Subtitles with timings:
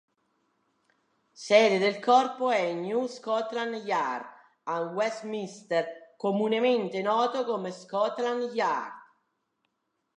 [1.45, 4.25] Sede del corpo è New Scotland Yard,
[4.63, 8.93] a Westminster, comunemente noto come "Scotland Yard".